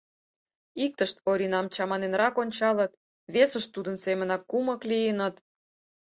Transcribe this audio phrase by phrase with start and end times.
[0.83, 2.91] Иктышт Оринам чаманенрак ончалыт,
[3.33, 5.35] весышт тудын семынак кумык лийыныт.